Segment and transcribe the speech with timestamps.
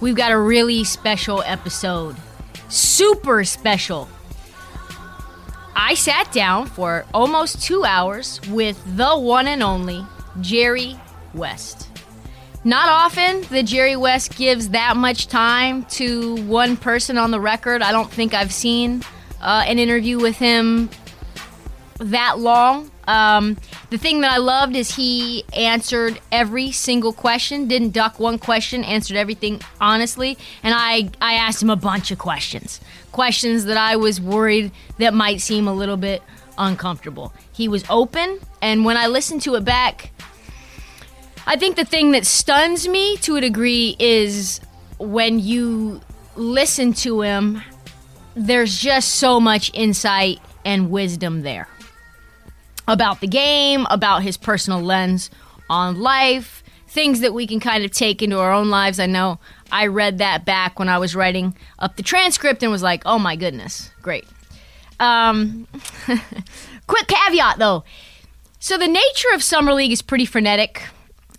[0.00, 2.16] we've got a really special episode.
[2.68, 4.08] Super special.
[5.76, 10.04] I sat down for almost two hours with the one and only
[10.40, 10.98] Jerry
[11.34, 11.88] West.
[12.66, 17.82] Not often that Jerry West gives that much time to one person on the record.
[17.82, 19.02] I don't think I've seen
[19.40, 20.88] uh, an interview with him
[21.98, 22.90] that long.
[23.06, 23.56] Um,
[23.90, 28.84] the thing that I loved is he answered every single question, didn't duck one question,
[28.84, 30.38] answered everything honestly.
[30.62, 32.80] And I, I asked him a bunch of questions,
[33.12, 36.22] questions that I was worried that might seem a little bit
[36.56, 37.32] uncomfortable.
[37.52, 40.10] He was open, and when I listened to it back,
[41.46, 44.60] I think the thing that stuns me to a degree is
[44.98, 46.00] when you
[46.36, 47.62] listen to him,
[48.34, 51.68] there's just so much insight and wisdom there
[52.86, 55.30] about the game, about his personal lens
[55.68, 59.00] on life, things that we can kind of take into our own lives.
[59.00, 59.38] I know
[59.72, 63.18] I read that back when I was writing up the transcript and was like, oh
[63.18, 64.24] my goodness, great.
[65.00, 65.66] Um,
[66.86, 67.84] quick caveat though.
[68.60, 70.82] So the nature of Summer League is pretty frenetic.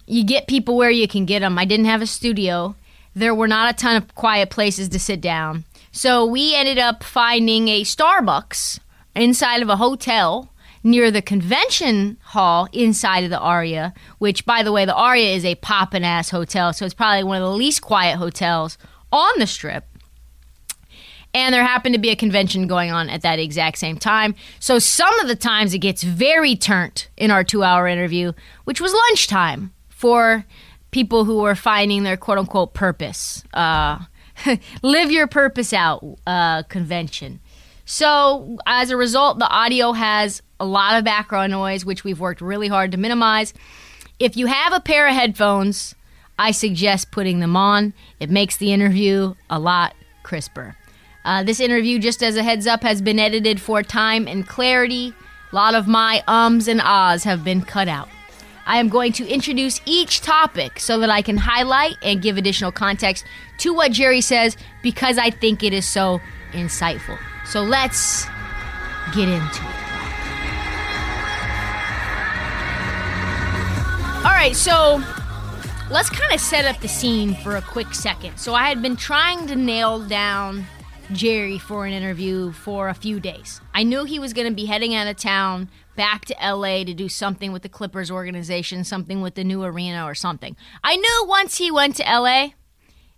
[0.05, 1.57] You get people where you can get them.
[1.57, 2.75] I didn't have a studio.
[3.15, 5.63] There were not a ton of quiet places to sit down.
[5.91, 8.79] So we ended up finding a Starbucks
[9.15, 10.51] inside of a hotel
[10.85, 15.43] near the convention hall inside of the Aria, which, by the way, the Aria is
[15.43, 18.77] a poppin' ass hotel, so it's probably one of the least quiet hotels
[19.11, 19.85] on the strip.
[21.33, 24.35] And there happened to be a convention going on at that exact same time.
[24.59, 28.31] So some of the times it gets very turnt in our two hour interview,
[28.63, 30.45] which was lunchtime for
[30.91, 33.43] people who were finding their quote unquote purpose.
[33.53, 33.99] Uh,
[34.81, 37.41] live your purpose out uh, convention.
[37.85, 42.41] So, as a result, the audio has a lot of background noise, which we've worked
[42.41, 43.53] really hard to minimize.
[44.19, 45.93] If you have a pair of headphones,
[46.39, 47.93] I suggest putting them on.
[48.19, 50.75] It makes the interview a lot crisper.
[51.23, 55.13] Uh, this interview, just as a heads up, has been edited for time and clarity.
[55.51, 58.09] A lot of my ums and ahs have been cut out.
[58.65, 62.71] I am going to introduce each topic so that I can highlight and give additional
[62.71, 63.25] context
[63.59, 66.19] to what Jerry says because I think it is so
[66.51, 67.19] insightful.
[67.45, 68.25] So let's
[69.13, 69.75] get into it.
[74.25, 75.03] All right, so
[75.91, 78.37] let's kind of set up the scene for a quick second.
[78.37, 80.65] So I had been trying to nail down
[81.11, 83.61] Jerry for an interview for a few days.
[83.73, 86.93] I knew he was going to be heading out of town back to LA to
[86.93, 90.57] do something with the Clippers organization, something with the new arena or something.
[90.83, 92.49] I knew once he went to LA,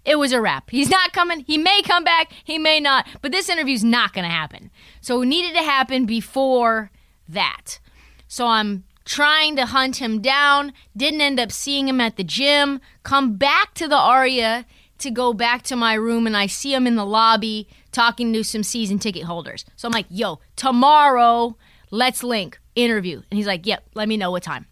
[0.07, 0.71] it was a wrap.
[0.71, 1.41] He's not coming.
[1.41, 4.71] He may come back, he may not, but this interview's not going to happen.
[5.01, 6.89] So it needed to happen before
[7.27, 7.79] that.
[8.27, 12.79] So I'm trying to hunt him down, didn't end up seeing him at the gym,
[13.03, 14.65] come back to the Aria
[14.99, 18.43] to go back to my room and I see him in the lobby talking to
[18.43, 19.65] some season ticket holders.
[19.75, 21.57] So I'm like, "Yo, tomorrow,
[21.91, 24.65] let's link, interview." And he's like, "Yep, let me know what time."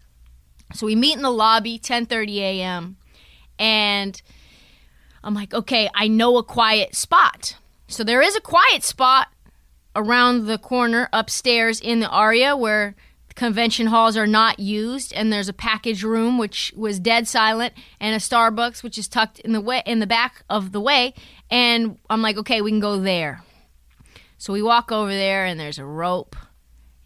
[0.74, 2.96] So we meet in the lobby 10:30 a.m.
[3.58, 4.20] and
[5.26, 7.56] I'm like, "Okay, I know a quiet spot."
[7.88, 9.28] So there is a quiet spot
[9.94, 12.94] around the corner upstairs in the Aria where
[13.36, 18.14] convention halls are not used and there's a package room which was dead silent and
[18.14, 21.12] a starbucks which is tucked in the way in the back of the way
[21.50, 23.42] and i'm like okay we can go there
[24.38, 26.34] so we walk over there and there's a rope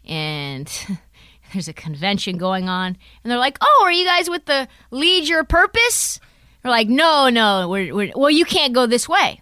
[0.05, 0.87] and
[1.53, 5.27] there's a convention going on and they're like oh are you guys with the lead
[5.27, 6.17] your purpose
[6.63, 9.41] we're like no no we're, we're well you can't go this way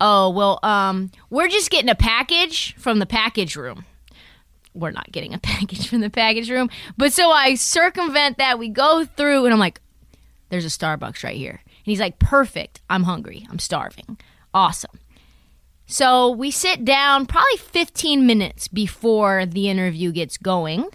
[0.00, 3.84] oh well um we're just getting a package from the package room
[4.74, 6.70] we're not getting a package from the package room.
[6.96, 8.58] But so I circumvent that.
[8.58, 9.80] We go through, and I'm like,
[10.48, 11.60] there's a Starbucks right here.
[11.64, 12.80] And he's like, perfect.
[12.90, 13.46] I'm hungry.
[13.50, 14.18] I'm starving.
[14.52, 14.98] Awesome.
[15.86, 20.86] So we sit down probably 15 minutes before the interview gets going.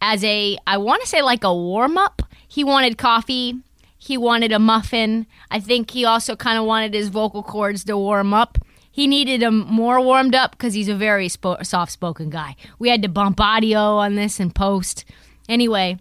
[0.00, 2.22] As a, I want to say like a warm up.
[2.46, 3.60] He wanted coffee.
[4.04, 5.28] He wanted a muffin.
[5.48, 8.58] I think he also kind of wanted his vocal cords to warm up.
[8.90, 12.56] He needed them more warmed up because he's a very soft spoken guy.
[12.80, 15.04] We had to bump audio on this and post.
[15.48, 16.00] Anyway,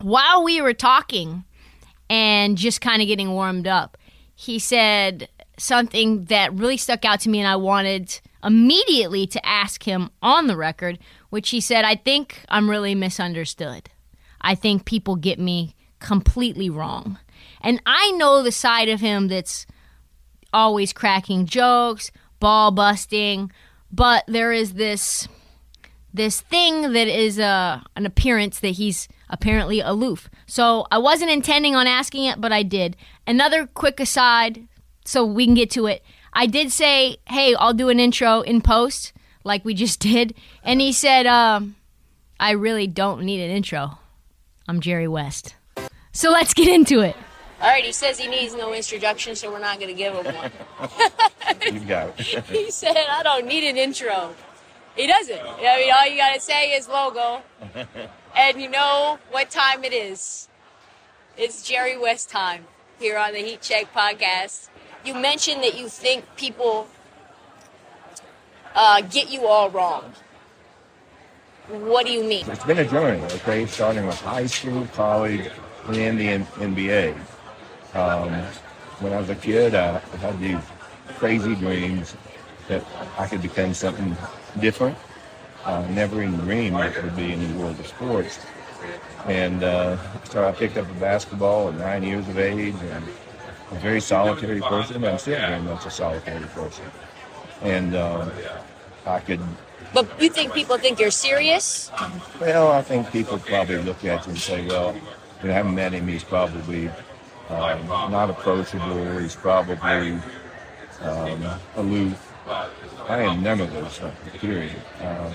[0.00, 1.44] while we were talking
[2.08, 3.98] and just kind of getting warmed up,
[4.34, 5.28] he said,
[5.58, 10.46] something that really stuck out to me, and I wanted immediately to ask him on
[10.46, 10.98] the record,
[11.28, 13.90] which he said, I think I'm really misunderstood.
[14.40, 17.18] I think people get me completely wrong.
[17.60, 19.66] And I know the side of him that's
[20.52, 22.10] always cracking jokes,
[22.40, 23.50] ball busting,
[23.90, 25.28] but there is this
[26.12, 30.30] this thing that is uh, an appearance that he's apparently aloof.
[30.46, 32.96] So I wasn't intending on asking it, but I did.
[33.26, 34.66] Another quick aside
[35.04, 36.02] so we can get to it.
[36.32, 39.12] I did say, hey, I'll do an intro in post,
[39.44, 40.34] like we just did.
[40.62, 41.76] And he said, um,
[42.40, 43.98] I really don't need an intro.
[44.66, 45.54] I'm Jerry West.
[46.12, 47.16] So let's get into it.
[47.60, 50.34] All right, he says he needs no introduction, so we're not going to give him
[50.34, 50.50] one.
[51.72, 52.44] You got it.
[52.46, 54.34] he said, I don't need an intro.
[54.94, 55.40] He doesn't.
[55.40, 57.42] I mean, all you got to say is logo,
[58.36, 60.48] and you know what time it is.
[61.36, 62.64] It's Jerry West time
[62.98, 64.68] here on the Heat Check podcast.
[65.04, 66.88] You mentioned that you think people
[68.74, 70.12] uh, get you all wrong.
[71.68, 72.48] What do you mean?
[72.48, 75.50] It's been a journey, okay, starting with high school, college,
[75.94, 77.14] then the N- NBA.
[77.94, 78.30] Um,
[79.00, 80.60] when I was a kid, I had these
[81.16, 82.14] crazy dreams
[82.68, 82.84] that
[83.16, 84.16] I could become something
[84.60, 84.96] different.
[85.64, 88.38] Uh, never even dreamed it would be in the world of sports.
[89.26, 93.04] And uh, so I picked up a basketball at nine years of age and
[93.72, 95.04] a very solitary person.
[95.04, 96.84] I'm still very much a solitary person.
[97.62, 98.30] And um,
[99.04, 99.40] I could
[99.92, 101.90] But you think people think you're serious?
[102.40, 104.94] Well, I think people probably look at you and say, well,
[105.42, 106.08] you haven't met him.
[106.08, 106.88] He's probably
[107.48, 109.18] um, not approachable.
[109.18, 110.18] He's probably
[111.02, 112.24] um, aloof.
[113.08, 114.76] I am none of those things, period.
[115.02, 115.32] Um,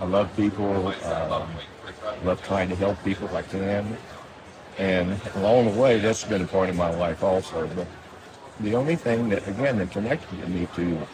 [0.00, 0.88] I love people.
[1.04, 1.48] Um,
[2.24, 3.96] love trying to help people if I can.
[4.78, 7.68] And along the way, that's been a part of my life also.
[7.68, 7.86] But
[8.60, 11.06] the only thing that, again, that connected me to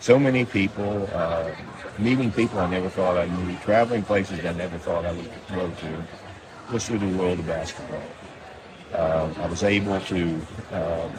[0.00, 1.50] so many people, uh,
[1.98, 5.68] meeting people I never thought I'd meet, traveling places I never thought I would go
[5.68, 6.04] to,
[6.72, 8.02] was through the world of basketball.
[8.92, 10.34] Uh, I was able to
[10.72, 11.12] um,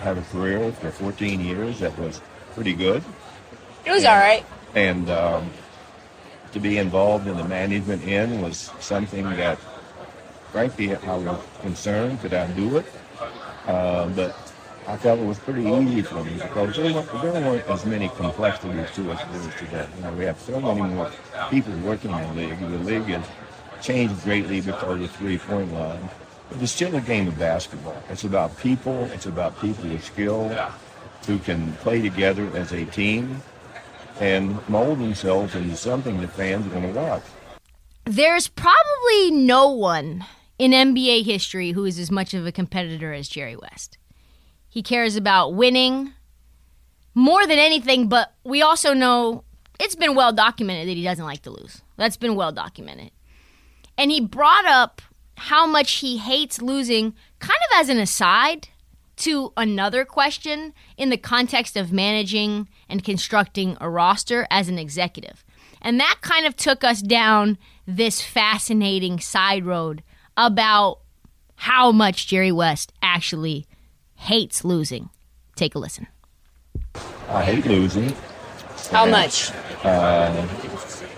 [0.00, 2.20] have a career for 14 years that was
[2.54, 3.02] pretty good.
[3.84, 4.44] It was all right.
[4.74, 5.50] And um,
[6.52, 9.58] to be involved in the management end was something that,
[10.52, 12.86] frankly, I was concerned could I do it.
[13.66, 14.36] Uh, but
[14.86, 18.08] I felt it was pretty easy for me because there weren't, there weren't as many
[18.08, 19.88] complexities to us as there is today.
[19.96, 21.10] You know, we have so many more
[21.50, 22.58] people working in the league.
[22.58, 23.24] The league has
[23.82, 26.08] changed greatly because of the three-point line.
[26.50, 28.02] But it's still a game of basketball.
[28.08, 29.04] It's about people.
[29.12, 30.48] It's about people with skill
[31.26, 33.42] who can play together as a team
[34.18, 37.22] and mold themselves into something that fans are going to watch.
[38.04, 40.24] There's probably no one
[40.58, 43.96] in NBA history who is as much of a competitor as Jerry West.
[44.68, 46.12] He cares about winning
[47.14, 49.44] more than anything, but we also know
[49.78, 51.82] it's been well documented that he doesn't like to lose.
[51.96, 53.10] That's been well documented.
[54.00, 55.02] And he brought up
[55.36, 58.68] how much he hates losing kind of as an aside
[59.16, 65.44] to another question in the context of managing and constructing a roster as an executive.
[65.82, 70.02] And that kind of took us down this fascinating side road
[70.34, 71.00] about
[71.56, 73.66] how much Jerry West actually
[74.14, 75.10] hates losing.
[75.56, 76.06] Take a listen.
[77.28, 78.14] I hate losing.
[78.90, 79.50] How much?
[79.84, 80.46] Uh,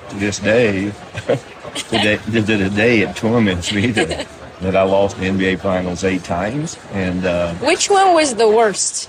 [0.08, 0.92] to this day,
[1.74, 4.26] today, to the day it torments me that,
[4.60, 6.78] that I lost the NBA Finals eight times.
[6.92, 9.08] And uh, Which one was the worst?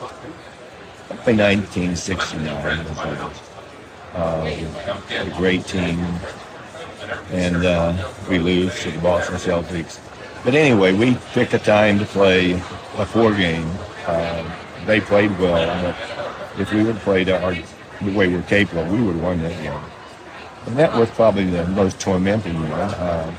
[1.27, 4.65] in 1969 was a, uh,
[5.09, 5.99] a great team.
[7.31, 9.99] And uh, we lose to the Boston Celtics.
[10.43, 12.53] But anyway, we picked a time to play
[12.97, 13.69] a four game.
[14.05, 14.43] Uh,
[14.85, 17.53] they played well, but if we would have played our,
[18.01, 19.79] the way we're capable, we would have won that game.
[20.65, 22.71] And that was probably the most tormenting one.
[22.71, 23.35] Uh,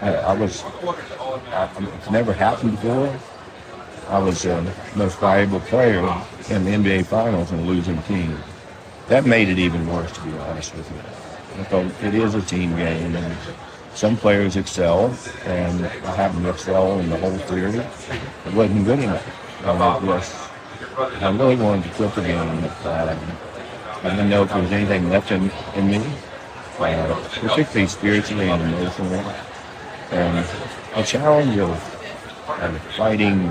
[0.00, 0.62] I, I was,
[1.52, 3.16] I, it's never happened before.
[4.08, 6.00] I was the most valuable player
[6.50, 8.38] in the NBA Finals and a losing team.
[9.08, 11.62] That made it even worse, to be honest with you.
[11.62, 13.36] Because it is a team game, and
[13.94, 15.14] some players excel,
[15.44, 17.78] and I happen to excel in the whole theory.
[18.46, 19.64] It wasn't good enough.
[19.64, 20.34] And it was,
[20.98, 22.40] I really wanted to quit the game.
[22.84, 23.18] Um,
[24.02, 26.04] I didn't know if there was anything left in, in me,
[26.78, 29.24] uh, particularly spiritually and emotionally.
[30.10, 30.46] And
[30.94, 31.70] a challenge of,
[32.48, 33.50] of fighting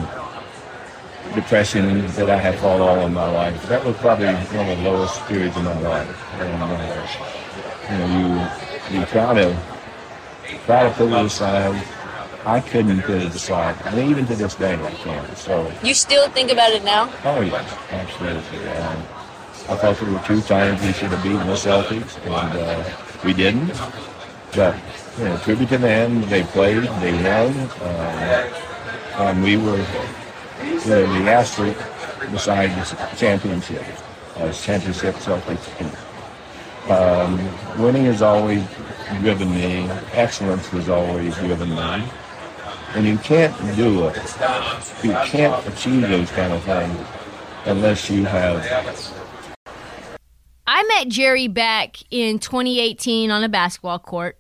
[1.35, 3.67] depression that I had fought all of my life.
[3.67, 6.33] That was probably one of the lowest periods of my life.
[6.39, 7.07] And, uh,
[7.91, 8.49] you know,
[8.91, 9.57] you, you try to,
[10.65, 11.87] try to put it aside.
[12.45, 13.75] I couldn't put it aside.
[13.85, 15.37] I mean, even to this day, I can't.
[15.37, 17.09] So, You still think about it now?
[17.23, 18.67] oh yes, absolutely.
[18.67, 18.97] Um,
[19.69, 22.83] I thought we were two times we should have beaten the Celtics, and uh,
[23.23, 23.71] we didn't.
[24.55, 24.75] But,
[25.17, 28.53] you know, tribute to them, they played, they won, uh,
[29.17, 29.77] and we were
[30.61, 31.79] you know, the asterisk
[32.31, 33.83] beside the championship,
[34.37, 35.69] uh, championship Celtics.
[36.89, 37.37] Um,
[37.81, 38.63] winning has always
[39.21, 39.89] driven me.
[40.13, 42.03] Excellence has always driven me.
[42.95, 44.17] And you can't do it.
[45.03, 47.07] You can't achieve those kind of things
[47.65, 48.61] unless you have
[50.65, 54.37] I met Jerry back in 2018 on a basketball court,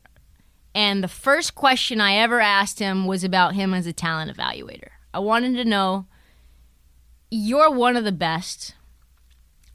[0.73, 4.89] and the first question I ever asked him was about him as a talent evaluator.
[5.13, 6.05] I wanted to know
[7.29, 8.75] you're one of the best.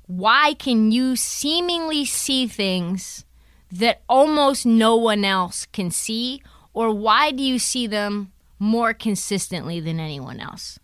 [0.07, 3.26] Why can you seemingly see things
[3.71, 6.43] that almost no one else can see?
[6.73, 10.78] Or why do you see them more consistently than anyone else?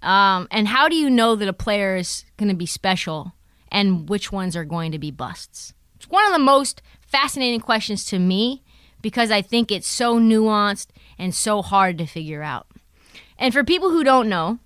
[0.00, 3.34] Um, and how do you know that a player is going to be special
[3.70, 5.74] and which ones are going to be busts?
[5.96, 8.62] It's one of the most fascinating questions to me
[9.02, 12.66] because I think it's so nuanced and so hard to figure out.
[13.38, 14.58] And for people who don't know,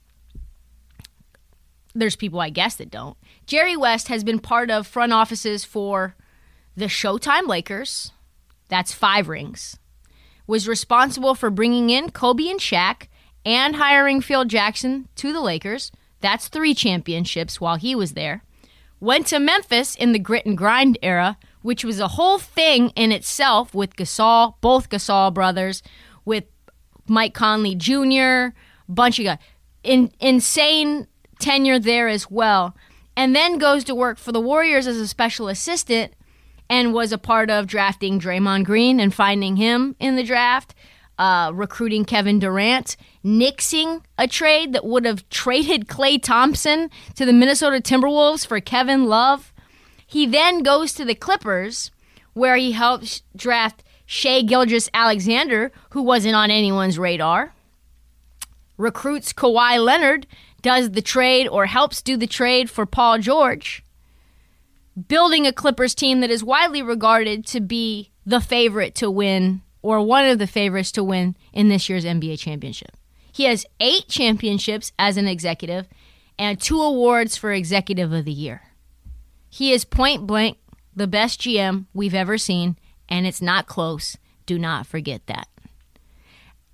[1.95, 3.17] there's people I guess that don't.
[3.47, 6.15] Jerry West has been part of front offices for
[6.77, 8.13] the Showtime Lakers.
[8.69, 9.77] That's five rings.
[10.47, 13.09] Was responsible for bringing in Kobe and Shaq
[13.45, 15.91] and hiring Phil Jackson to the Lakers.
[16.21, 18.45] That's three championships while he was there.
[19.01, 23.13] Went to Memphis in the grit and grind era, which was a whole thing in
[23.13, 25.83] itself with Gasol, both Gasol brothers,
[26.25, 26.45] with
[27.09, 28.55] Mike Conley Jr.,
[28.89, 29.39] bunch of guys.
[29.83, 31.07] In, insane
[31.39, 32.77] tenure there as well.
[33.17, 36.13] And then goes to work for the Warriors as a special assistant
[36.69, 40.75] and was a part of drafting Draymond Green and finding him in the draft,
[41.21, 47.33] uh, recruiting Kevin Durant, nixing a trade that would have traded Klay Thompson to the
[47.35, 49.53] Minnesota Timberwolves for Kevin Love.
[50.07, 51.91] He then goes to the Clippers,
[52.33, 57.53] where he helps draft Shai Gilgeous-Alexander, who wasn't on anyone's radar.
[58.79, 60.27] Recruits Kawhi Leonard,
[60.63, 63.85] does the trade or helps do the trade for Paul George,
[65.09, 70.01] building a Clippers team that is widely regarded to be the favorite to win or
[70.01, 72.97] one of the favorites to win in this year's NBA championship.
[73.33, 75.87] He has eight championships as an executive
[76.39, 78.63] and two awards for Executive of the Year.
[79.49, 80.59] He is point blank
[80.95, 82.77] the best GM we've ever seen,
[83.09, 84.17] and it's not close.
[84.47, 85.49] Do not forget that.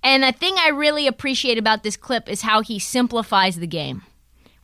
[0.03, 4.03] And the thing I really appreciate about this clip is how he simplifies the game.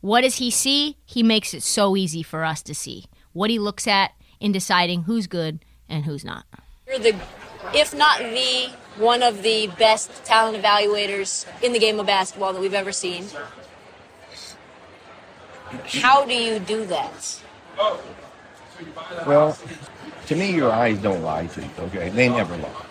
[0.00, 0.96] What does he see?
[1.04, 3.06] He makes it so easy for us to see.
[3.32, 6.44] What he looks at in deciding who's good and who's not.
[6.86, 7.14] You're the,
[7.72, 12.60] if not the, one of the best talent evaluators in the game of basketball that
[12.60, 13.26] we've ever seen.
[15.86, 17.40] How do you do that?
[19.26, 19.58] Well,
[20.26, 21.70] to me, your eyes don't lie to you.
[21.78, 22.84] Okay, they never lie.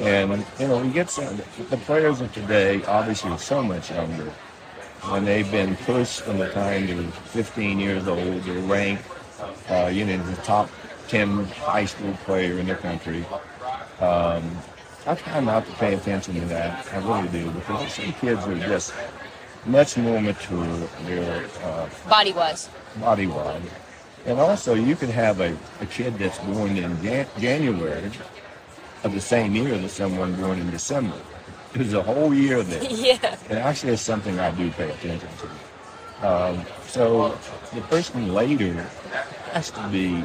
[0.00, 1.40] And you know, you get some
[1.70, 4.32] the players of today obviously are so much younger.
[5.08, 9.04] When they've been pushed from the time they're 15 years old, they're ranked,
[9.68, 10.70] uh, you know, the top
[11.08, 13.24] 10 high school player in the country.
[14.00, 14.56] Um,
[15.06, 16.86] I try not to pay attention to that.
[16.92, 18.92] I really do because some kids are just
[19.66, 20.66] much more mature.
[21.06, 22.68] They're uh, Body wise.
[23.00, 23.62] body wise.
[24.26, 28.10] And also, you could have a, a kid that's born in Jan- January
[29.02, 31.16] of the same year as someone born in December.
[31.72, 32.82] There's a whole year there.
[32.90, 33.36] Yeah.
[33.48, 36.28] And actually, it's something I do pay attention to.
[36.28, 37.36] Um, so
[37.74, 38.74] the person later
[39.52, 40.22] has to be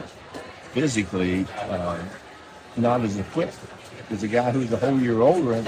[0.74, 1.97] physically uh,
[2.77, 3.57] not as equipped
[4.10, 5.63] as a guy who's a whole year older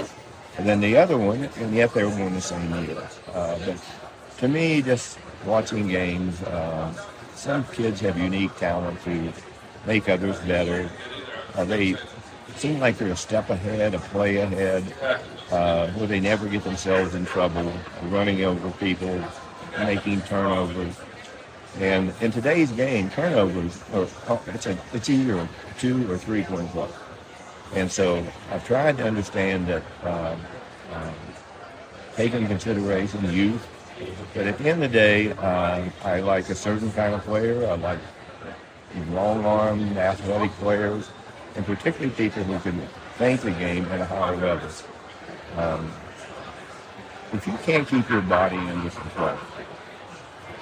[0.58, 3.08] than the other one, and yet they were born the same year.
[3.32, 3.76] Uh, but
[4.38, 6.92] to me, just watching games, uh,
[7.34, 9.32] some kids have unique talent to
[9.86, 10.90] make others better.
[11.54, 11.96] Uh, they
[12.56, 14.84] seem like they're a step ahead, a play ahead,
[15.50, 17.72] uh, where they never get themselves in trouble,
[18.04, 19.22] running over people,
[19.78, 20.94] making turnovers.
[21.78, 25.48] And in today's game, turnovers are oh, it's a it's either
[25.78, 26.88] two or three point play.
[27.74, 30.40] And so I've tried to understand that um,
[30.92, 31.14] um,
[32.16, 33.66] take into consideration youth,
[34.34, 37.66] but at the end of the day, uh, I like a certain kind of player.
[37.66, 38.00] I like
[39.10, 41.10] long arm athletic players,
[41.54, 42.80] and particularly people who can
[43.16, 44.68] think the game at a higher level.
[45.56, 45.92] Um,
[47.32, 49.36] if you can't keep your body under control,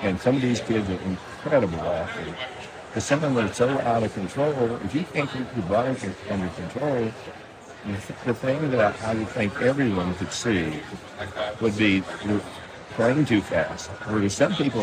[0.02, 2.38] and some of these kids are incredible athletes,
[2.94, 4.52] but some of them are so out of control,
[4.84, 5.96] if you can't keep your body
[6.30, 7.10] under control,
[8.24, 10.80] the thing that I would think everyone could see
[11.60, 12.02] would be
[12.90, 13.88] playing too fast.
[13.88, 14.82] Where some people,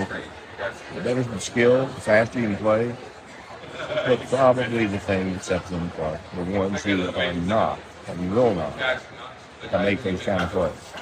[0.95, 2.95] the better the skill, the faster you can play,
[4.05, 8.55] but probably the thing that sets them apart, the ones who are not and will
[8.55, 8.73] not
[9.73, 10.94] make those kind of plays.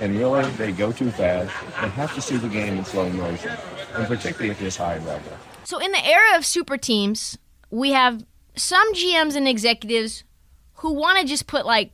[0.00, 1.52] And really, they go too fast.
[1.80, 3.52] They have to see the game in slow motion,
[3.94, 5.32] and particularly at this high level.
[5.64, 7.38] So, in the era of super teams,
[7.70, 10.24] we have some GMs and executives
[10.74, 11.92] who want to just put like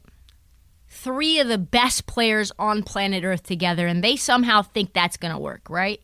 [0.88, 5.32] three of the best players on planet Earth together and they somehow think that's going
[5.32, 6.00] to work, right?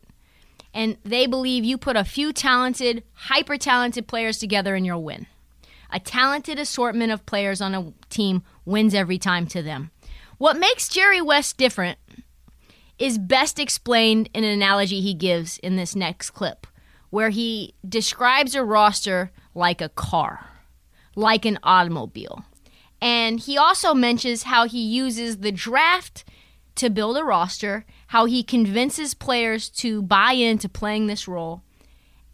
[0.72, 5.26] And they believe you put a few talented, hyper talented players together and you'll win.
[5.90, 9.90] A talented assortment of players on a team wins every time to them.
[10.44, 11.98] What makes Jerry West different
[12.98, 16.66] is best explained in an analogy he gives in this next clip,
[17.08, 20.50] where he describes a roster like a car,
[21.16, 22.44] like an automobile.
[23.00, 26.26] And he also mentions how he uses the draft
[26.74, 31.62] to build a roster, how he convinces players to buy into playing this role.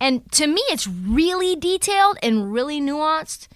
[0.00, 3.46] And to me, it's really detailed and really nuanced.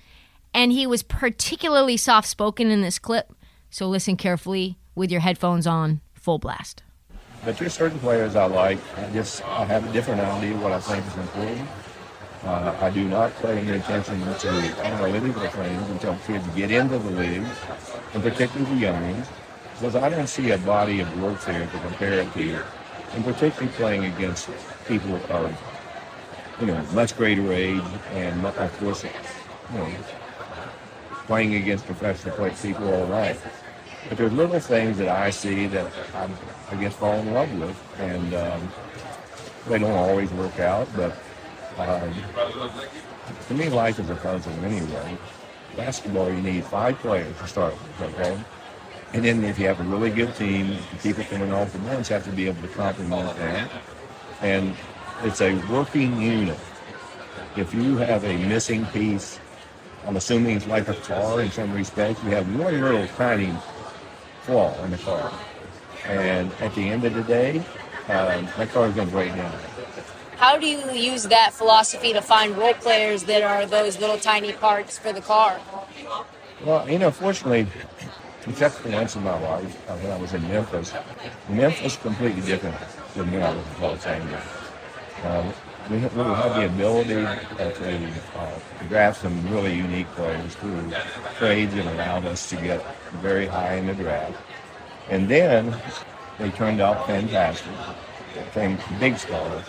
[0.55, 3.33] And he was particularly soft spoken in this clip.
[3.75, 6.85] So listen carefully with your headphones on, full blast.
[7.45, 8.79] But there's certain players I like.
[8.97, 11.69] I just I have a different idea of what I think is important.
[12.45, 14.49] Uh, I do not pay any attention to
[14.87, 17.45] analytical things until kids get into the league,
[18.15, 19.27] and particularly the young ones,
[19.73, 22.65] because I don't see a body of work there to compare it to,
[23.15, 24.49] and particularly playing against
[24.87, 25.53] people of,
[26.61, 29.11] you know, much greater age, and of course, you
[29.77, 29.89] know,
[31.27, 33.37] playing against professional people all right.
[34.09, 36.33] But there's little things that I see that I'm,
[36.71, 38.73] I guess, fall in love with, and um,
[39.69, 41.17] they don't always work out, but
[41.79, 42.15] um,
[43.49, 45.19] to me, life is a puzzle anyway.
[45.77, 48.39] Basketball, you need five players to start with, okay?
[49.15, 52.25] And then if you have a really good team, people coming off the bench have
[52.25, 53.71] to be able to complement that.
[54.41, 54.75] And
[55.23, 56.59] it's a working unit.
[57.57, 59.39] If you have a missing piece,
[60.07, 63.53] I'm assuming it's like a car in some respects, you have one little tiny
[64.45, 65.33] flaw in the car.
[66.07, 67.59] And at the end of the day,
[68.09, 69.59] um, that car is going to break down.
[70.37, 74.53] How do you use that philosophy to find role players that are those little tiny
[74.53, 75.59] parts for the car?
[76.65, 77.67] Well, you know, fortunately,
[78.47, 80.93] except for once in my life uh, when I was in Memphis,
[81.49, 82.77] Memphis completely different
[83.15, 84.45] than when I was in Los Angeles.
[85.25, 85.55] Um,
[85.91, 90.93] we, we had the ability to uh, draft some really unique players through
[91.37, 92.85] trades that allowed us to get
[93.17, 94.37] very high in the draft.
[95.11, 95.77] And then
[96.39, 97.71] they turned out fantastic,
[98.35, 99.65] became big stars.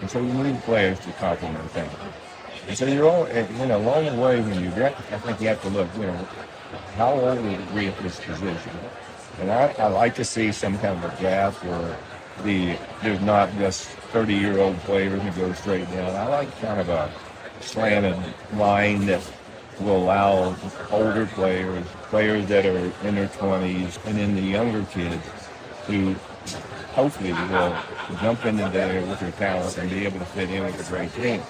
[0.00, 1.88] And so you need players to complement them.
[2.66, 5.48] And so you're all, you know, along the way when you get, I think you
[5.48, 6.28] have to look, you know,
[6.96, 8.72] how old are we at this position?
[9.40, 11.96] And I, I like to see some kind of a draft where
[12.42, 16.14] the there's not just 30 year old players who go straight down.
[16.14, 17.12] I like kind of a
[17.60, 18.16] slanted
[18.54, 19.22] line that
[19.80, 20.54] will allow
[20.90, 25.22] older players, players that are in their 20s, and then the younger kids
[25.86, 26.14] who
[26.92, 27.76] hopefully will
[28.20, 31.12] jump into there with their talents and be able to fit in with a great
[31.14, 31.42] team.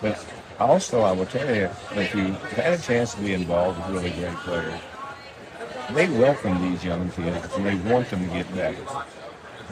[0.00, 0.24] But
[0.58, 3.96] also, I will tell you, that if you had a chance to be involved with
[3.96, 4.80] really great players,
[5.92, 8.84] they welcome these young kids and they want them to get better.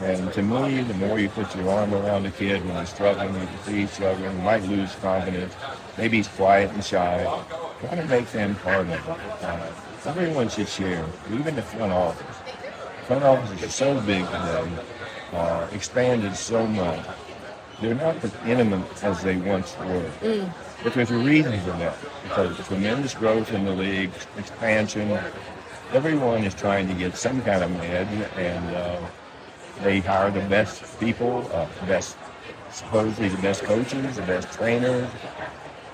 [0.03, 3.33] And to me, the more you put your arm around a kid when he's struggling,
[3.33, 5.53] you can see he's struggling, might lose confidence,
[5.97, 7.23] maybe he's quiet and shy,
[7.81, 9.01] try to make them part of it.
[9.43, 9.71] Uh,
[10.05, 12.37] everyone should share, even the front office.
[13.05, 14.67] Front office is so big today
[15.33, 17.05] uh, expanded so much.
[17.81, 20.11] They're not as intimate as they once were.
[20.21, 20.53] Mm.
[20.83, 21.95] But there's a reason for that.
[22.23, 25.17] Because tremendous growth in the league, expansion,
[25.93, 28.99] everyone is trying to get some kind of edge, and uh,
[29.83, 32.17] they hire the best people, uh, the best,
[32.71, 35.09] supposedly the best coaches, the best trainers,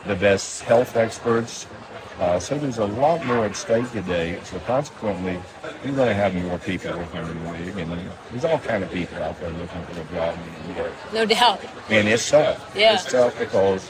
[0.05, 1.67] the best health experts,
[2.19, 4.39] uh, so there's a lot more at stake today.
[4.43, 5.39] So consequently,
[5.83, 8.91] you're going to have more people working in the league, and there's all kind of
[8.91, 10.91] people out there looking for a job in the league.
[11.13, 11.61] No doubt.
[11.89, 12.71] And it's tough.
[12.75, 12.95] Yeah.
[12.95, 13.87] It's tough because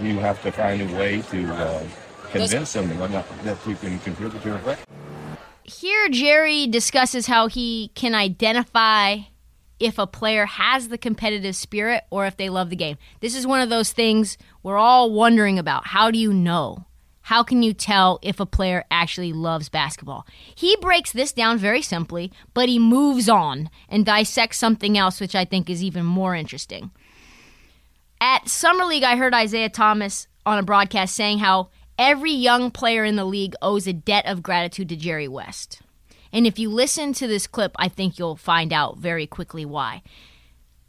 [0.00, 1.82] you have to find a way to uh,
[2.30, 4.76] convince them that you can contribute to a
[5.68, 9.18] Here, Jerry discusses how he can identify
[9.78, 12.96] if a player has the competitive spirit or if they love the game.
[13.20, 15.88] This is one of those things we're all wondering about.
[15.88, 16.86] How do you know?
[17.20, 20.26] How can you tell if a player actually loves basketball?
[20.54, 25.34] He breaks this down very simply, but he moves on and dissects something else, which
[25.34, 26.90] I think is even more interesting.
[28.22, 33.04] At Summer League, I heard Isaiah Thomas on a broadcast saying how every young player
[33.04, 35.82] in the league owes a debt of gratitude to Jerry West.
[36.32, 40.02] And if you listen to this clip, I think you'll find out very quickly why.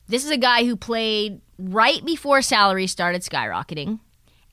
[0.07, 3.99] This is a guy who played right before salary started skyrocketing.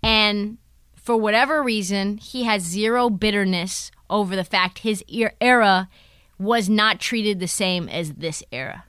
[0.03, 0.59] And
[0.95, 5.05] for whatever reason, he has zero bitterness over the fact his
[5.41, 5.89] era
[6.39, 8.85] was not treated the same as this era.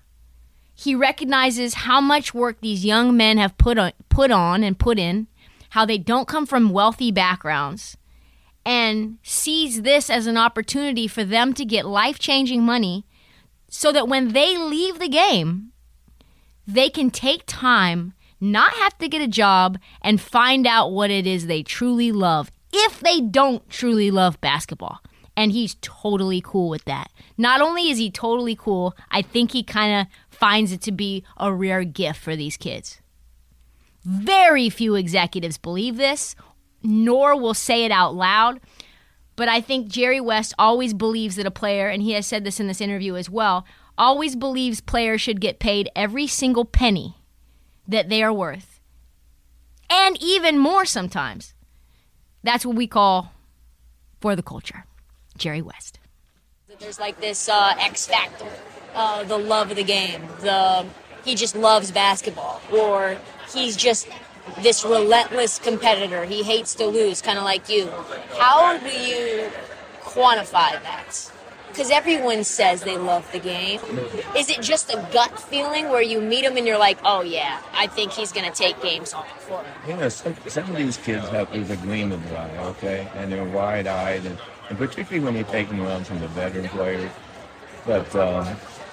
[0.75, 4.99] He recognizes how much work these young men have put on, put on and put
[4.99, 5.27] in,
[5.77, 7.97] how they don't come from wealthy backgrounds,
[8.65, 13.05] and sees this as an opportunity for them to get life changing money
[13.69, 15.71] so that when they leave the game,
[16.65, 21.27] they can take time not have to get a job and find out what it
[21.27, 24.99] is they truly love if they don't truly love basketball.
[25.35, 27.11] And he's totally cool with that.
[27.37, 31.23] Not only is he totally cool, I think he kind of finds it to be
[31.37, 32.99] a rare gift for these kids.
[34.07, 36.33] Very few executives believe this,
[36.81, 38.61] nor will say it out loud.
[39.35, 42.61] But I think Jerry West always believes that a player, and he has said this
[42.61, 43.65] in this interview as well,
[43.97, 47.15] always believes players should get paid every single penny
[47.85, 48.79] that they are worth.
[49.89, 51.53] And even more sometimes.
[52.43, 53.33] That's what we call
[54.21, 54.85] for the culture.
[55.37, 55.99] Jerry West.
[56.79, 58.47] There's like this uh, X factor,
[58.95, 60.85] uh, the love of the game, the
[61.25, 63.17] he just loves basketball, or
[63.53, 64.07] he's just
[64.61, 66.25] this relentless competitor.
[66.25, 67.89] He hates to lose, kind of like you.
[68.37, 69.49] How do you
[70.01, 71.31] quantify that?
[71.69, 73.79] because everyone says they love the game.
[74.35, 77.61] Is it just a gut feeling where you meet him and you're like, oh yeah,
[77.71, 79.27] I think he's going to take games off
[79.87, 83.31] know, some, some of these kids have there's a gleam in their eye, okay, and
[83.31, 84.37] they're wide-eyed, and,
[84.69, 87.11] and particularly when you're taking them from the veteran players.
[87.85, 88.47] But um,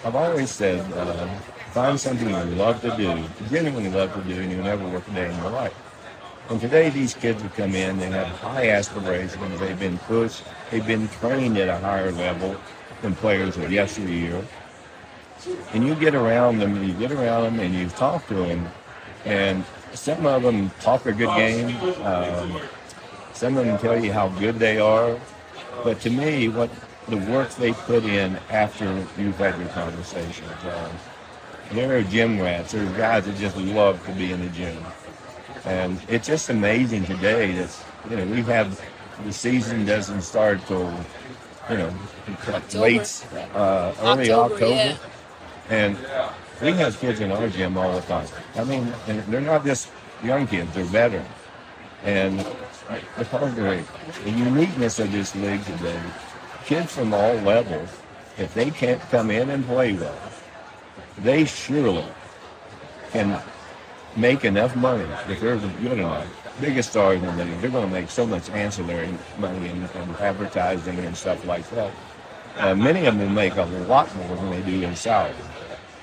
[0.05, 1.29] I've always said, uh,
[1.75, 5.11] find something you love to do, genuinely love to do, and you'll never work a
[5.11, 5.75] day in your life.
[6.49, 10.87] And today, these kids have come in, they have high aspirations, they've been pushed, they've
[10.87, 12.57] been trained at a higher level,
[13.03, 14.41] than players of yesteryear.
[15.73, 18.69] And you get around them, and you get around them, and you talk to them,
[19.25, 21.77] and some of them talk a good game.
[22.03, 22.61] Um,
[23.33, 25.19] some of them tell you how good they are.
[25.83, 26.71] But to me, what
[27.09, 28.87] the work they put in after
[29.19, 30.89] you've had your conversations, uh,
[31.73, 32.73] there are gym rats.
[32.73, 34.83] There's guys that just love to be in the gym.
[35.65, 38.81] And it's just amazing today that, you know, we have
[39.25, 40.93] the season doesn't start till
[41.71, 41.95] you know,
[42.75, 44.55] late, uh, early October.
[44.55, 44.75] October.
[44.75, 44.97] Yeah.
[45.71, 45.99] And
[46.61, 48.29] we have kids in our gym all the time.
[48.57, 49.89] I mean, and they're not just
[50.23, 51.27] young kids, they're veterans.
[52.05, 52.47] And
[53.17, 56.01] because of the uniqueness of this league today,
[56.67, 57.89] kids from all levels,
[58.37, 60.15] if they can't come in and play well,
[61.19, 62.05] they surely
[63.11, 63.41] can
[64.17, 66.27] make enough money if they're good enough
[66.61, 70.15] biggest stars in the league, they're going to make so much ancillary money in, in
[70.21, 71.93] advertising and stuff like that.
[72.57, 75.35] Uh, many of them make a lot more than they do in salary.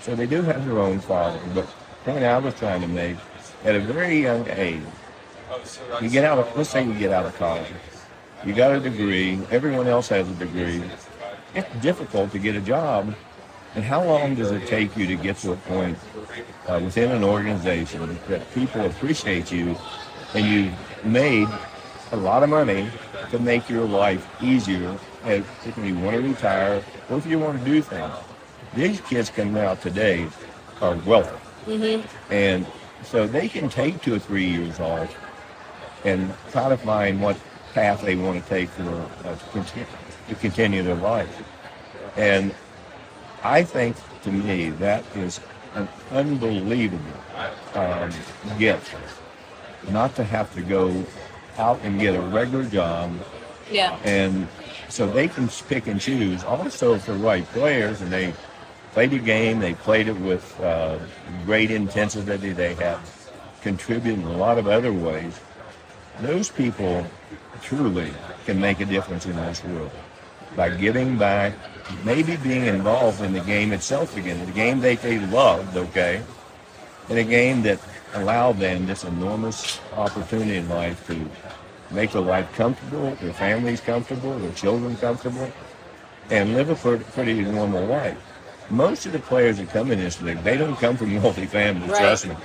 [0.02, 1.42] So they do have their own following.
[1.54, 1.68] But
[2.04, 3.16] the point I was trying to make,
[3.64, 4.82] at a very young age,
[6.02, 7.68] you get out of, let's say you get out of college,
[8.46, 10.84] you got a degree, everyone else has a degree.
[11.54, 13.14] It's difficult to get a job.
[13.76, 15.98] And how long does it take you to get to a point
[16.68, 19.78] uh, within an organization that people appreciate you
[20.34, 21.48] and you've made
[22.12, 22.90] a lot of money
[23.30, 27.66] to make your life easier if you want to retire or if you want to
[27.66, 28.14] do things.
[28.74, 30.28] These kids coming out today
[30.82, 31.36] are wealthy.
[31.66, 32.34] Mm-hmm.
[32.34, 32.66] And
[33.04, 35.16] so they can take two or three years off
[36.04, 37.38] and try to find what
[37.74, 39.88] path they want to take for, uh, to, continue,
[40.28, 41.44] to continue their life.
[42.18, 42.54] And
[43.44, 45.40] I think to me that is
[45.76, 47.02] an unbelievable
[47.74, 48.12] um,
[48.60, 48.94] gift
[49.90, 51.04] not to have to go
[51.58, 53.12] out and get a regular job.
[53.72, 53.98] Yeah.
[54.04, 54.48] And
[54.90, 56.44] so they can pick and choose.
[56.44, 58.34] Also, for the right players, and they
[58.94, 61.00] played the game, they played it with uh,
[61.46, 62.52] great intensity.
[62.52, 63.00] They have
[63.62, 65.40] contributed in a lot of other ways.
[66.20, 67.06] Those people
[67.62, 68.12] truly
[68.46, 69.92] can make a difference in this world
[70.56, 71.54] by giving back,
[72.04, 76.22] maybe being involved in the game itself again, the game that they loved, okay,
[77.10, 77.80] in a game that
[78.16, 81.30] allowed them this enormous opportunity in life to
[81.92, 85.52] make their life comfortable, their families comfortable, their children comfortable,
[86.30, 88.18] and live a pretty normal life.
[88.70, 91.90] most of the players that come in this league, they don't come from wealthy families,
[91.90, 92.00] Right.
[92.00, 92.36] trust me.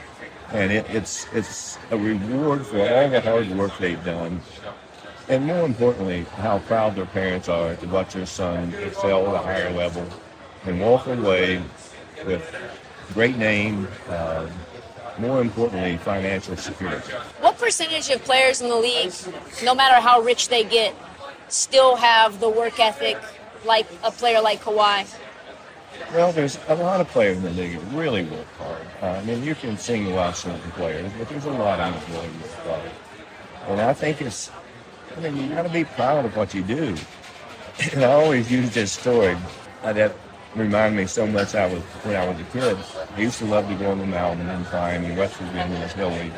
[0.52, 4.40] And it, it's it's a reward for all the hard work they've done,
[5.28, 9.38] and more importantly, how proud their parents are to watch their son excel at a
[9.38, 10.06] higher level
[10.64, 11.62] and walk away
[12.24, 12.54] with
[13.14, 13.88] great name.
[14.08, 14.48] Uh,
[15.18, 17.12] more importantly, financial security.
[17.40, 19.14] What percentage of players in the league,
[19.64, 20.94] no matter how rich they get,
[21.48, 23.16] still have the work ethic
[23.64, 25.06] like a player like Kawhi?
[26.12, 28.86] Well, there's a lot of players in the league that really work hard.
[29.00, 32.00] Uh, I mean, you can single out certain players, but there's a lot of them
[32.00, 32.90] that really work hard.
[33.68, 34.50] And I think it's,
[35.16, 36.94] I mean, you got to be proud of what you do.
[37.92, 39.36] And I always use this story
[39.82, 40.12] that
[40.54, 42.76] reminded me so much I was when I was a kid.
[43.16, 45.94] I used to love to go on the mountain and climb in West Virginia, it's
[45.94, 46.32] hilly.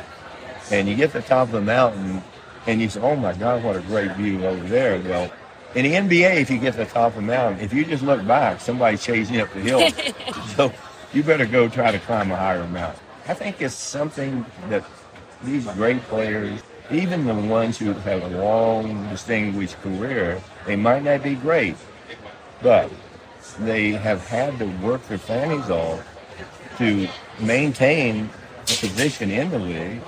[0.71, 2.21] And you get to the top of the mountain,
[2.67, 5.31] and you say, "Oh my God, what a great view over there!" Well,
[5.75, 8.03] in the NBA, if you get to the top of the mountain, if you just
[8.03, 9.89] look back, somebody's chasing you up the hill.
[10.55, 10.71] so
[11.13, 13.01] you better go try to climb a higher mountain.
[13.27, 14.83] I think it's something that
[15.43, 21.23] these great players, even the ones who have a long, distinguished career, they might not
[21.23, 21.75] be great,
[22.61, 22.89] but
[23.59, 26.05] they have had to work their fannies off
[26.77, 27.07] to
[27.39, 28.29] maintain
[28.63, 30.01] a position in the league.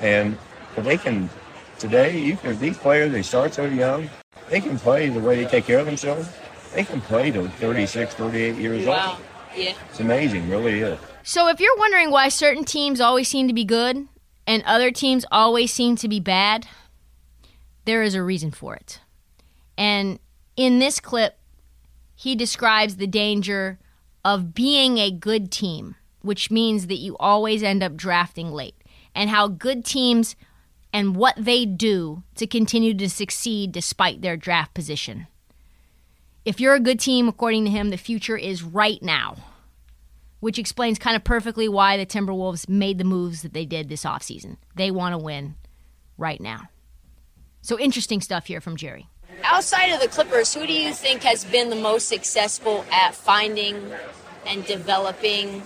[0.00, 0.38] And
[0.76, 1.28] if they can,
[1.78, 4.08] today, you can, these players, they start so young,
[4.48, 6.28] they can play the way they take care of themselves.
[6.74, 9.18] They can play to 36, 38 years old.
[9.56, 9.74] Yeah.
[9.88, 10.98] It's amazing, really is.
[11.22, 14.06] So if you're wondering why certain teams always seem to be good
[14.50, 16.66] and other teams always seem to be bad,
[17.84, 18.98] there is a reason for it.
[19.78, 20.18] And
[20.56, 21.38] in this clip,
[22.16, 23.78] he describes the danger
[24.24, 28.74] of being a good team, which means that you always end up drafting late,
[29.14, 30.34] and how good teams
[30.92, 35.28] and what they do to continue to succeed despite their draft position.
[36.44, 39.36] If you're a good team, according to him, the future is right now
[40.40, 44.04] which explains kind of perfectly why the Timberwolves made the moves that they did this
[44.04, 44.56] offseason.
[44.74, 45.54] They want to win
[46.18, 46.62] right now.
[47.62, 49.06] So interesting stuff here from Jerry.
[49.44, 53.90] Outside of the Clippers, who do you think has been the most successful at finding
[54.46, 55.62] and developing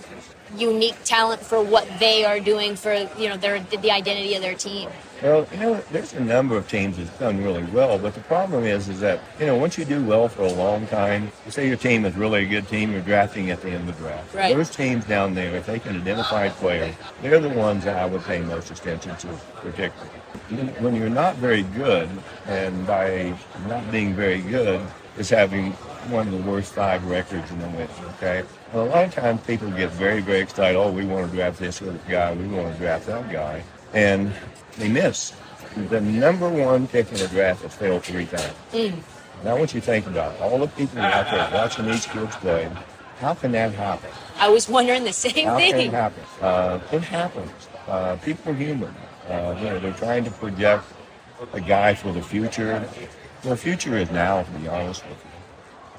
[0.55, 4.55] unique talent for what they are doing for you know their the identity of their
[4.55, 4.89] team?
[5.21, 8.65] Well, you know, there's a number of teams that's done really well, but the problem
[8.65, 11.77] is, is that you know, once you do well for a long time, say your
[11.77, 14.35] team is really a good team, you're drafting at the end of the draft.
[14.35, 14.53] Right.
[14.53, 18.05] Those teams down there, if they can identify a player, they're the ones that I
[18.05, 20.11] would pay most attention to, particularly.
[20.79, 22.09] When you're not very good,
[22.45, 23.33] and by
[23.67, 24.81] not being very good,
[25.17, 25.71] is having
[26.11, 27.89] one of the worst five records in the league.
[28.17, 30.77] Okay, a lot of times people get very, very excited.
[30.77, 32.33] Oh, we want to draft this other guy.
[32.33, 34.31] We want to draft that guy, and
[34.77, 35.33] they miss.
[35.89, 38.53] The number one pick in the draft has failed three times.
[39.43, 42.69] Now, what you think about all the people out there watching these kids play.
[43.19, 44.09] How can that happen?
[44.37, 45.45] I was wondering the same thing.
[45.47, 46.23] How can it happen?
[46.41, 47.51] Uh, it happens.
[47.87, 48.93] Uh, people are human.
[49.29, 50.83] Uh, you know, they're trying to project
[51.53, 52.87] a guy for the future.
[53.41, 55.31] The future is now, to be honest with you.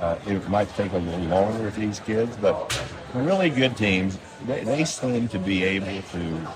[0.00, 4.62] Uh, it might take a little longer with these kids, but really good teams, they,
[4.62, 6.46] they seem to be able to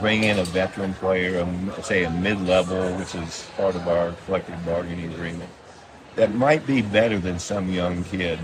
[0.00, 4.64] bring in a veteran player, um, say a mid-level, which is part of our collective
[4.64, 5.50] bargaining agreement,
[6.14, 8.38] that might be better than some young kid,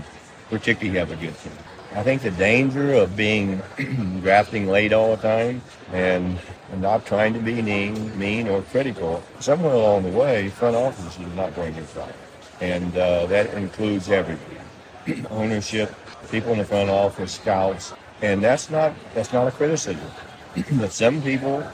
[0.49, 1.53] particularly have a good team.
[1.95, 3.61] I think the danger of being
[4.21, 5.61] drafting late all the time
[5.91, 6.39] and
[6.77, 11.35] not trying to be mean, mean or critical, somewhere along the way, front office is
[11.35, 12.15] not going to right.
[12.61, 15.27] And uh, that includes everything.
[15.29, 15.93] Ownership,
[16.31, 20.09] people in the front office, scouts, and that's not that's not a criticism.
[20.73, 21.65] but some people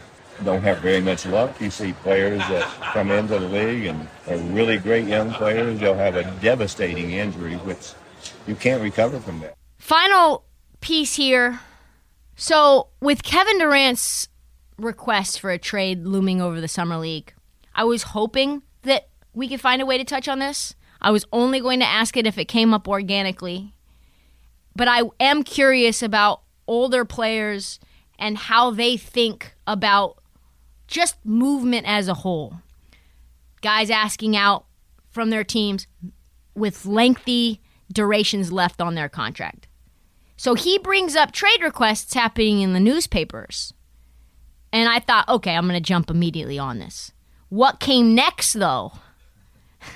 [0.44, 1.60] don't have very much luck.
[1.62, 2.64] You see players that
[2.94, 5.80] come into the league and are really great young players.
[5.80, 7.94] They'll have a devastating injury, which
[8.48, 9.56] you can't recover from that.
[9.78, 10.46] Final
[10.82, 11.60] piece here.
[12.36, 14.30] So, with Kevin Durant's
[14.78, 17.34] request for a trade looming over the Summer League,
[17.76, 18.64] I was hoping
[19.40, 20.76] we could find a way to touch on this.
[21.02, 23.74] I was only going to ask it if it came up organically.
[24.76, 27.80] But I am curious about older players
[28.20, 30.18] and how they think about
[30.88, 32.56] just movement as a whole.
[33.62, 34.66] Guys asking out
[35.10, 35.88] from their teams
[36.54, 37.62] with lengthy
[37.94, 39.70] durations left on their contract.
[40.36, 43.74] So he brings up trade requests happening in the newspapers.
[44.74, 47.14] And I thought, okay, I'm going to jump immediately on this.
[47.48, 48.92] What came next, though,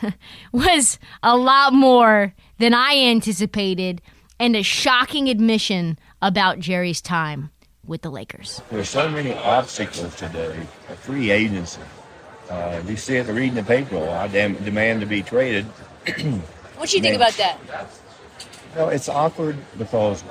[0.52, 4.02] was a lot more than I anticipated
[4.40, 7.52] and a shocking admission about Jerry's time
[7.86, 8.62] with the Lakers.
[8.72, 10.58] There's so many obstacles today.
[10.90, 11.82] A free agency.
[12.50, 13.98] Uh, you see it reading the paper.
[13.98, 15.66] I dem- demand to be traded.
[16.76, 17.60] What do you think about that?
[18.76, 20.24] No, it's awkward because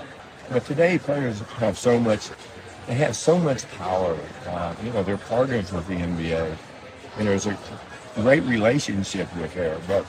[0.50, 2.28] but today players have so much.
[2.86, 4.18] They have so much power.
[4.46, 6.56] Uh, you know, they're partners with the NBA,
[7.16, 7.56] and there's a
[8.16, 10.06] great relationship with her, But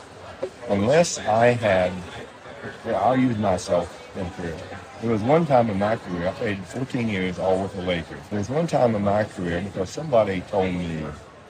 [0.70, 1.92] unless I had,
[2.86, 3.88] well, I'll use myself
[4.18, 4.58] in career.
[5.02, 8.22] There was one time in my career, I played 14 years all with the Lakers.
[8.30, 11.06] There was one time in my career because somebody told me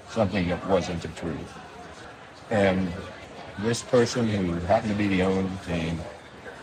[0.09, 1.53] something that wasn't the truth.
[2.49, 2.91] And
[3.59, 5.99] this person who happened to be the owner of the team,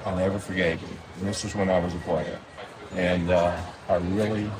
[0.04, 0.98] I never forgave him.
[1.20, 2.38] This was when I was a player.
[2.94, 4.50] And uh, I really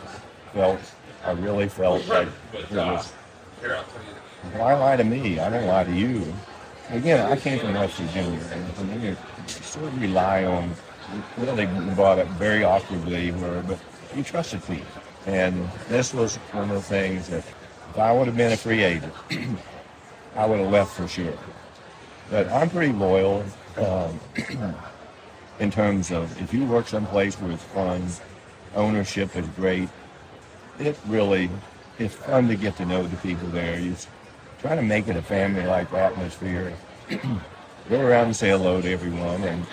[0.52, 0.80] felt,
[1.24, 3.12] I really felt like it was,
[4.56, 5.38] why lie to me?
[5.38, 6.32] I don't lie to you.
[6.90, 8.40] Again, I came from West Virginia,
[8.78, 10.74] and you sort of rely on,
[11.38, 13.78] really brought up very awkwardly, where, but
[14.16, 14.82] you trusted me.
[15.26, 17.44] And this was one of the things that
[17.90, 19.12] if I would have been a free agent,
[20.36, 21.34] I would have left for sure.
[22.30, 23.44] But I'm pretty loyal
[23.76, 24.20] um,
[25.60, 28.04] in terms of if you work someplace where it's fun,
[28.74, 29.88] ownership is great,
[30.78, 31.50] it really
[31.98, 33.78] it's fun to get to know the people there.
[33.78, 33.94] You
[34.60, 36.72] try to make it a family-like atmosphere.
[37.88, 39.66] Go around and say hello to everyone, and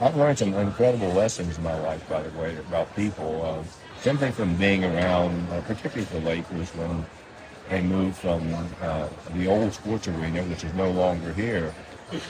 [0.00, 3.42] I've learned some incredible lessons in my life, by the way, about people.
[3.44, 3.64] Uh,
[4.00, 7.04] simply from being around, uh, particularly the Lakers, when
[7.68, 11.74] they moved from uh, the old sports arena, which is no longer here,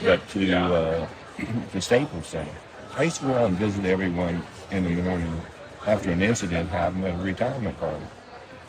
[0.03, 1.07] but to uh,
[1.71, 2.51] the Staples Center.
[2.97, 5.41] I used to go out and visit everyone in the morning
[5.85, 8.05] after an incident happened at a retirement party.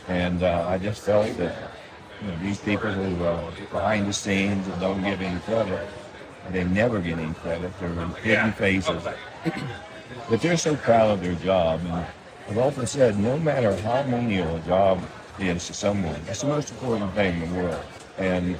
[0.09, 1.76] And uh, I just felt that
[2.23, 5.89] you know, these people who are behind the scenes and don't give any credit,
[6.51, 7.73] they never get any credit.
[7.81, 7.91] They're
[8.23, 9.03] hidden faces.
[10.31, 11.81] but they're so proud of their job.
[11.85, 11.93] And
[12.49, 15.03] I've often said, no matter how menial a job
[15.39, 17.85] is to someone, it's the most important thing in the world.
[18.19, 18.57] And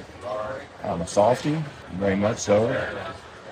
[0.83, 2.67] I'm a softy, very much so.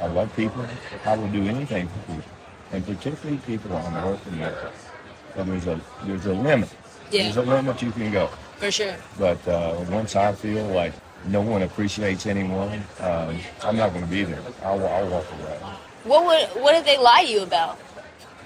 [0.01, 0.65] I love people.
[1.05, 2.31] I will do anything for people,
[2.71, 4.91] and particularly people I'm working with.
[5.35, 6.69] And there's a there's a limit.
[7.11, 7.23] Yeah.
[7.23, 8.29] There's a limit you can go.
[8.57, 8.95] For sure.
[9.17, 10.93] But uh, once I feel like
[11.27, 14.41] no one appreciates anyone, um, I'm not going to be there.
[14.63, 15.59] I'll, I'll walk away.
[16.03, 17.79] What would what did they lie to you about?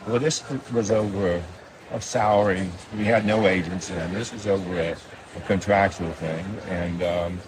[0.08, 1.43] Well, this was over
[1.91, 2.69] a salary.
[2.98, 4.13] We had no agents then.
[4.13, 4.95] This was over a,
[5.36, 6.45] a contractual thing.
[6.69, 7.41] And um,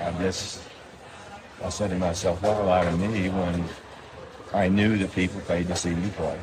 [0.00, 0.62] I just,
[1.62, 3.64] I said to myself, why lie to me when
[4.52, 6.38] I knew that people paid to see me play?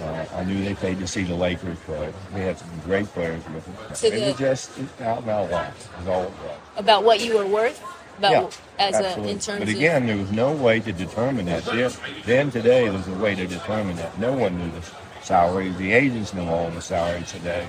[0.00, 2.12] Uh, I knew they paid to see the Lakers play.
[2.34, 4.00] We had some great players with us.
[4.00, 5.72] So it was just out and out.
[6.02, 6.58] Is all it was.
[6.76, 7.82] About what you were worth?
[8.18, 8.50] About Yeah,
[8.86, 9.32] as a absolutely.
[9.32, 11.64] in terms But of again, there was no way to determine that.
[11.64, 11.92] Then,
[12.24, 14.18] then today, there's a way to determine that.
[14.18, 14.86] No one knew the
[15.22, 15.70] salary.
[15.70, 17.66] The agents know all the salaries today.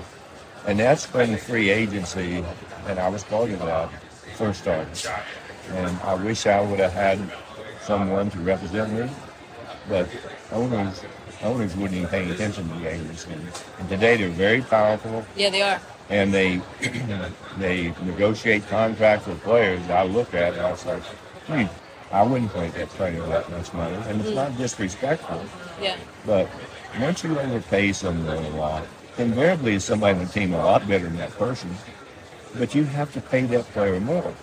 [0.66, 2.44] And that's when free agency,
[2.86, 3.90] and I was part of that,
[4.36, 4.88] first started.
[5.70, 7.18] And I wish I would have had
[7.82, 9.08] someone to represent me,
[9.88, 10.08] but
[10.52, 11.02] owners
[11.42, 13.30] owners wouldn't even pay attention to the agency.
[13.78, 15.80] And today they're very powerful Yeah, they are.
[16.10, 16.60] and they
[17.58, 19.80] they negotiate contracts with players.
[19.90, 21.02] I look at it, I was like,
[21.46, 21.64] hmm,
[22.12, 25.42] I wouldn't pay that player that much money, and it's not disrespectful.
[25.80, 25.96] Yeah.
[26.26, 26.48] But
[27.00, 28.84] once you overpay someone a lot,
[29.18, 31.70] invariably it's somebody on the team a lot better than that person,
[32.56, 34.34] but you have to pay that player more.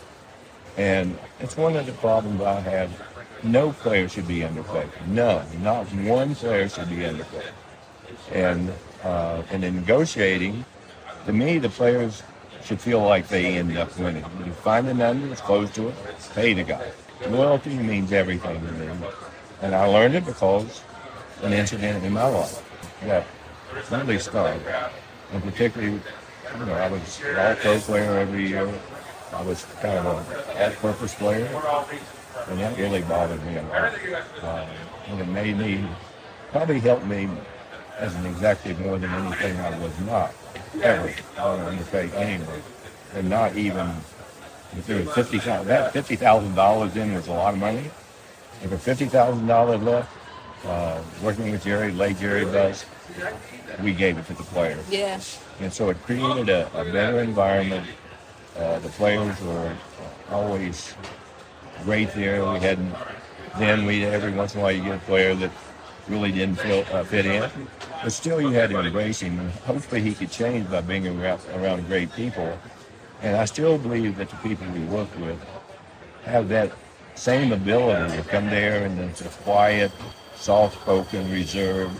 [0.77, 2.91] And it's one of the problems I have.
[3.45, 4.89] No player should be underpaid.
[5.07, 7.51] No, not one player should be underpaid.
[8.31, 10.65] And uh, and in negotiating,
[11.27, 12.23] to me, the players
[12.63, 14.25] should feel like they end up winning.
[14.43, 15.95] You find a number that's close to it,
[16.33, 16.91] pay the guy.
[17.29, 18.89] Loyalty means everything to me.
[19.61, 20.81] And I learned it because
[21.43, 22.63] an incident in my life
[23.03, 23.27] that
[23.91, 24.59] really stung.
[25.31, 25.93] And particularly,
[26.59, 28.73] you know, I was an all-pro player every year.
[29.33, 31.47] I was kind of a all-purpose player.
[32.49, 33.93] And that really bothered me a lot.
[34.43, 34.67] Um,
[35.07, 35.85] and it made me,
[36.51, 37.29] probably helped me
[37.97, 40.33] as an executive more than anything I was not
[40.81, 42.61] ever on an underpaid anyway.
[43.13, 43.89] And not even,
[44.77, 47.89] if there was fifty thousand, that fifty thousand dollars in was a lot of money.
[48.61, 48.71] If
[49.09, 50.11] thousand dollars left,
[50.65, 52.85] uh, working with Jerry, late Jerry Buss,
[53.81, 54.89] we gave it to the players.
[54.89, 55.19] Yeah.
[55.61, 57.87] And so it created a, a better environment.
[58.57, 59.75] Uh, the players were
[60.31, 60.93] always
[61.83, 62.45] great there.
[62.51, 62.79] We had
[63.57, 65.51] then we every once in a while you get a player that
[66.07, 67.49] really didn't feel, uh, fit in,
[68.03, 69.39] but still you had to embrace him.
[69.39, 72.57] And hopefully he could change by being around, around great people.
[73.21, 75.39] And I still believe that the people we work with
[76.25, 76.71] have that
[77.15, 79.91] same ability to come there and it's a quiet,
[80.35, 81.97] soft-spoken, reserved,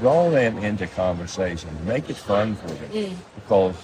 [0.00, 3.74] draw them into conversation, make it fun for them, because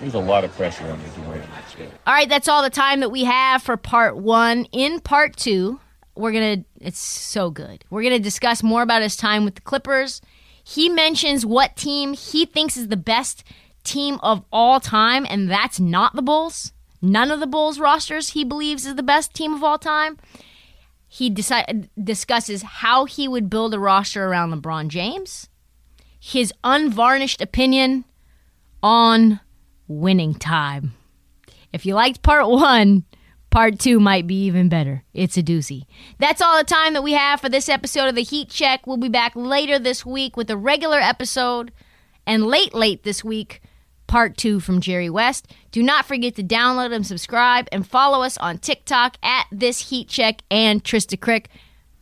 [0.00, 1.90] there's a lot of pressure on win this game.
[2.06, 4.66] All right, that's all the time that we have for part one.
[4.66, 5.80] In part two,
[6.14, 6.64] we're gonna.
[6.80, 7.84] It's so good.
[7.90, 10.20] We're gonna discuss more about his time with the Clippers.
[10.62, 13.42] He mentions what team he thinks is the best
[13.84, 16.72] team of all time, and that's not the Bulls.
[17.00, 20.18] None of the Bulls rosters he believes is the best team of all time.
[21.06, 25.48] He discusses how he would build a roster around LeBron James,
[26.20, 28.04] his unvarnished opinion
[28.82, 29.40] on
[29.88, 30.94] winning time.
[31.72, 33.04] If you liked part one,
[33.50, 35.02] part two might be even better.
[35.12, 35.84] It's a doozy.
[36.18, 38.86] That's all the time that we have for this episode of the Heat Check.
[38.86, 41.72] We'll be back later this week with a regular episode,
[42.26, 43.62] and late, late this week,
[44.06, 45.50] part two from Jerry West.
[45.70, 50.08] Do not forget to download and subscribe and follow us on TikTok at This Heat
[50.08, 51.48] Check and Trista Crick.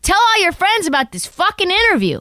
[0.03, 2.20] Tell all your friends about this fucking interview.